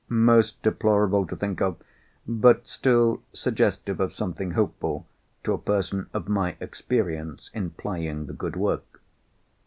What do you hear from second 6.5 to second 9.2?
experience in plying the good work.